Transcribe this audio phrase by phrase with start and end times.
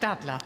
[0.00, 0.38] Stadler.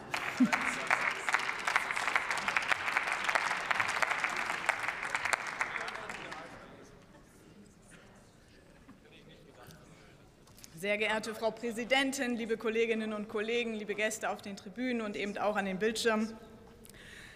[10.75, 15.37] Sehr geehrte Frau Präsidentin, liebe Kolleginnen und Kollegen, liebe Gäste auf den Tribünen und eben
[15.37, 16.35] auch an den Bildschirmen.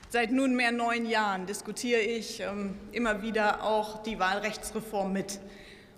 [0.10, 5.40] Seit nunmehr neun Jahren diskutiere ich ähm, immer wieder auch die Wahlrechtsreform mit.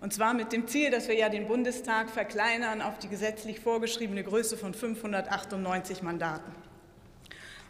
[0.01, 4.23] Und zwar mit dem Ziel, dass wir ja den Bundestag verkleinern auf die gesetzlich vorgeschriebene
[4.23, 6.51] Größe von 598 Mandaten.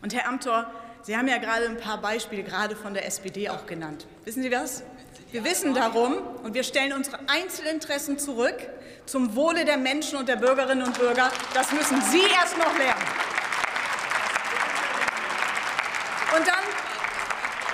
[0.01, 0.71] Und Herr Amthor,
[1.03, 4.07] Sie haben ja gerade ein paar Beispiele, gerade von der SPD auch genannt.
[4.23, 4.83] Wissen Sie was?
[5.31, 8.55] Wir wissen darum und wir stellen unsere Einzelinteressen zurück
[9.05, 11.29] zum Wohle der Menschen und der Bürgerinnen und Bürger.
[11.53, 13.01] Das müssen Sie erst noch lernen.
[16.37, 16.63] Und dann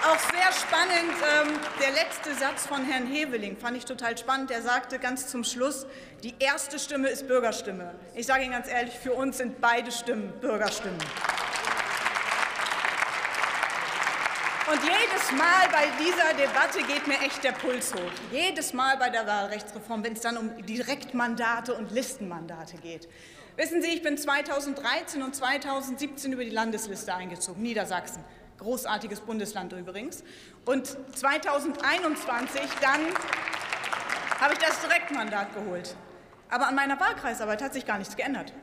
[0.07, 4.52] auch sehr spannend, ähm, der letzte Satz von Herrn Heveling fand ich total spannend.
[4.52, 5.85] Er sagte ganz zum Schluss,
[6.23, 7.93] die erste Stimme ist Bürgerstimme.
[8.16, 10.99] Ich sage Ihnen ganz ehrlich, für uns sind beide Stimmen Bürgerstimmen.
[14.71, 18.11] Und jedes Mal bei dieser Debatte geht mir echt der Puls hoch.
[18.31, 23.09] Jedes Mal bei der Wahlrechtsreform, wenn es dann um Direktmandate und Listenmandate geht.
[23.58, 28.23] Wissen Sie, ich bin 2013 und 2017 über die Landesliste eingezogen, Niedersachsen.
[28.59, 30.23] Großartiges Bundesland übrigens.
[30.66, 33.02] Und 2021 dann
[34.39, 35.95] habe ich das Direktmandat geholt.
[36.49, 38.53] Aber an meiner Wahlkreisarbeit hat sich gar nichts geändert.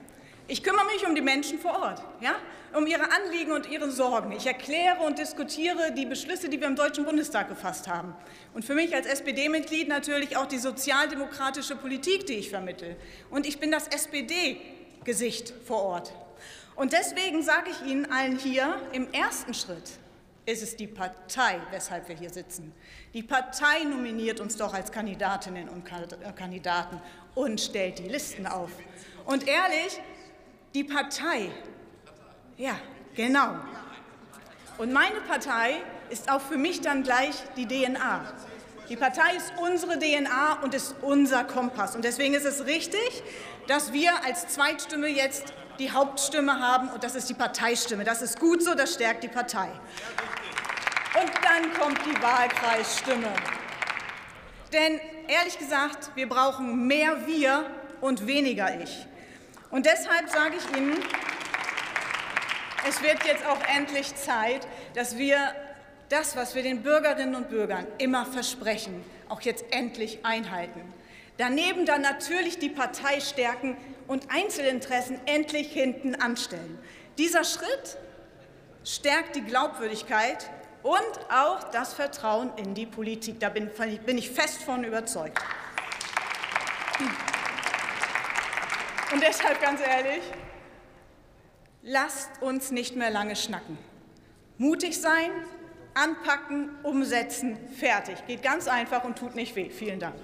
[0.46, 2.34] Ich kümmere mich um die Menschen vor Ort, ja?
[2.74, 4.32] um ihre Anliegen und ihre Sorgen.
[4.32, 8.14] Ich erkläre und diskutiere die Beschlüsse, die wir im Deutschen Bundestag gefasst haben.
[8.52, 12.96] Und für mich als SPD-Mitglied natürlich auch die sozialdemokratische Politik, die ich vermittle.
[13.30, 16.12] Und ich bin das SPD-Gesicht vor Ort.
[16.76, 19.98] Und deswegen sage ich Ihnen allen hier, im ersten Schritt
[20.46, 22.72] ist es die Partei, weshalb wir hier sitzen.
[23.14, 25.84] Die Partei nominiert uns doch als Kandidatinnen und
[26.36, 27.00] Kandidaten
[27.34, 28.70] und stellt die Listen auf.
[29.24, 30.00] Und ehrlich,
[30.74, 31.50] die Partei,
[32.56, 32.76] ja,
[33.14, 33.54] genau.
[34.76, 35.76] Und meine Partei
[36.10, 38.32] ist auch für mich dann gleich die DNA.
[38.88, 41.96] Die Partei ist unsere DNA und ist unser Kompass.
[41.96, 43.22] Und deswegen ist es richtig,
[43.66, 48.04] dass wir als Zweitstimme jetzt die Hauptstimme haben, und das ist die Parteistimme.
[48.04, 49.68] Das ist gut so, das stärkt die Partei.
[51.20, 53.32] Und dann kommt die Wahlkreisstimme.
[54.72, 57.64] Denn ehrlich gesagt, wir brauchen mehr Wir
[58.00, 59.06] und weniger Ich.
[59.70, 60.98] Und deshalb sage ich Ihnen,
[62.88, 65.54] es wird jetzt auch endlich Zeit, dass wir
[66.08, 70.82] das, was wir den Bürgerinnen und Bürgern immer versprechen, auch jetzt endlich einhalten.
[71.36, 76.78] Daneben dann natürlich die Partei stärken und Einzelinteressen endlich hinten anstellen.
[77.18, 77.98] Dieser Schritt
[78.84, 80.50] stärkt die Glaubwürdigkeit
[80.82, 83.40] und auch das Vertrauen in die Politik.
[83.40, 83.70] Da bin,
[84.04, 85.38] bin ich fest von überzeugt.
[89.12, 90.22] Und deshalb ganz ehrlich,
[91.82, 93.78] lasst uns nicht mehr lange schnacken.
[94.58, 95.30] Mutig sein,
[95.94, 98.26] anpacken, umsetzen, fertig.
[98.26, 99.70] Geht ganz einfach und tut nicht weh.
[99.70, 100.14] Vielen Dank.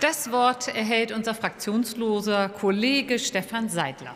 [0.00, 4.14] Das Wort erhält unser fraktionsloser Kollege Stefan Seidler.